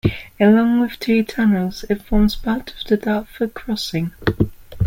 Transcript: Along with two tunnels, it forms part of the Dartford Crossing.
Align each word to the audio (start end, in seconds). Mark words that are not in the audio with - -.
Along 0.39 0.79
with 0.79 0.97
two 0.99 1.21
tunnels, 1.23 1.85
it 1.87 2.01
forms 2.01 2.35
part 2.35 2.71
of 2.73 2.87
the 2.87 2.97
Dartford 2.97 3.53
Crossing. 3.53 4.11